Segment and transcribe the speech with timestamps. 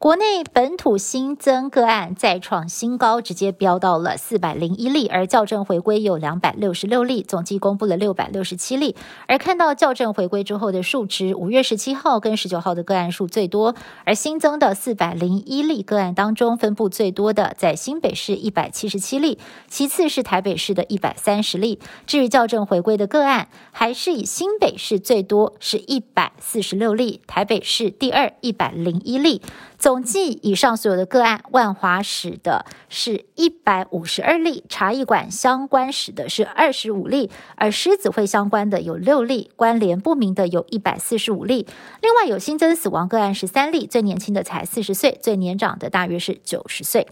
[0.00, 8.96] 国内本土新增个案再创新高，直接飙到了四百零一例，而校正回归有两百六十六例，总计公布了六百六十七例。
[9.26, 13.74] 而看到校正回归之后的数值，五月十七号跟十九号的个案数最多，
[14.06, 19.38] 而新增的四百零一例个案当中，分布最多的在新北市一百七十七例，
[19.68, 21.78] 其次是台北市的一百三十例。
[22.06, 29.42] 至于校正回归的个案，还是以新北市最多，是一百四十六例，台北市第二一百零一例。
[29.78, 41.66] 总总计以上所有的个案，万华史的是一百五十二例，茶艺馆相关史的是二十五例，而狮子会相关的有六例，关联不明的有一百四十五例。
[42.00, 47.08] 另外有新增死亡个案十三例，最年轻的才四十岁，最年长的大约是九十岁。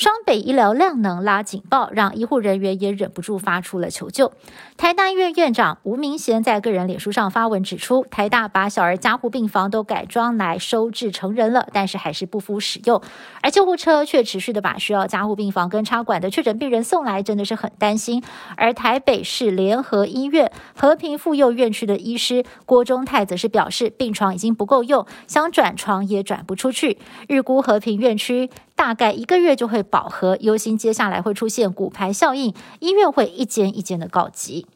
[0.00, 4.32] 双北医疗量能拉警报，让医护人员也忍不住发出了求救。
[4.78, 13.02] 台大医院院长吴明贤在个人脸书上发文指出，台大把小儿加护病房都改装来收治成人了，但是还是不敷使用，
[13.42, 18.22] 而救护车却持续的把需要加护病房跟插管的确诊病人送来，真的是很担心。
[18.56, 26.96] 而台北市联合医院和平妇幼院区的医师郭忠泰则是表示，病床已经不够用，想转床也转不出去，
[27.28, 28.48] 预估和平院区。
[28.80, 34.66] 大概一个月就会饱和，忧心接下来会出现骨牌效应，医院会一间一间的告急。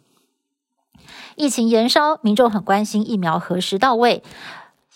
[1.36, 4.22] 疫情延烧，民众很关心疫苗何时到位。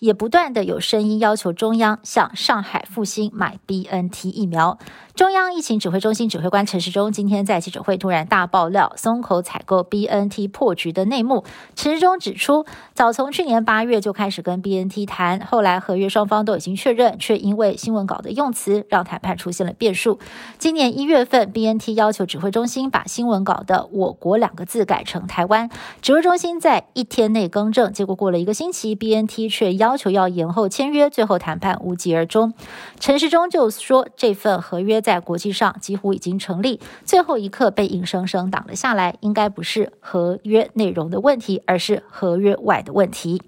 [0.01, 4.79] 也不断的有声音要求中央向上海复兴买 B N T 疫苗。
[5.17, 11.43] 中央疫情指挥中心指挥官陈时中今天在记者会突然大爆料松口采购 B N T 破局的内幕。
[11.75, 20.21] 陈时中指出，早从去年八月就开始跟 B N T 谈，后来合约双方都已经确认，却因为新闻稿的用词让谈判出现了变数。
[20.59, 25.69] 今年一月份，B N T 要求指挥中心把新闻稿的“我国”两个字改成“台湾”，
[26.01, 29.88] 指挥中心在一天内更正，结果过了一个星期，B N T 却要。
[29.89, 32.53] 要求要延后签约，最后谈判无疾而终。
[33.01, 43.41] 陈时中就说，这份合约在国际上几乎已经成立，最后一刻被硬生生挡了下来，应该不是合约内容的问题，而是合约外的问题。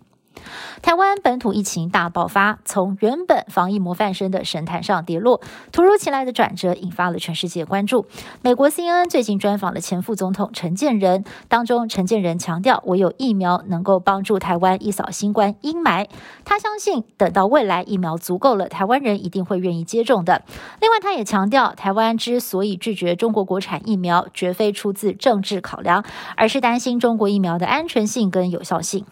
[0.83, 5.41] 台湾本土疫情大爆发，从原本防疫模范生的神坛上跌落，
[5.73, 8.07] 突如其来的转折引发了全世界关注。
[8.41, 16.07] 美国 CNN 最近专访了前副总统陈建仁，当中陈建仁强调，唯有疫苗能够帮助台湾一扫新冠阴霾。
[16.45, 20.43] 他相信，等到未来疫苗足够了，台湾人一定会愿意接种的。
[20.81, 26.03] 另外，他也强调，台湾之所以拒绝中国国产疫苗，绝非出自政治考量，
[26.37, 29.05] 而是担心中国疫苗的安全性跟有效性。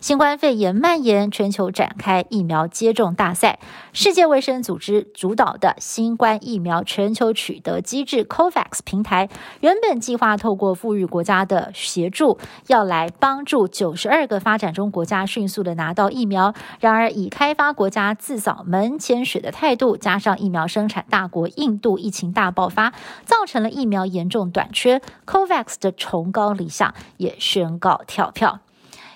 [0.00, 3.58] 新冠肺炎蔓延，全球展开疫苗接种大赛。
[3.92, 9.28] 世界卫生组织主导的新冠疫苗全球取得机制 COVAX 平台，
[9.60, 12.38] 原本计划透过富裕国家的协助，
[12.68, 16.54] 要来帮助九十二个发展中国家迅速的拿到疫苗。
[16.78, 22.92] 然而，以开发国家自扫门前雪的态度，加上疫苗生产大国印度疫情大爆发，
[23.24, 25.02] 造成了疫苗严重短缺。
[25.26, 28.60] COVAX 的崇高理想也宣告跳票。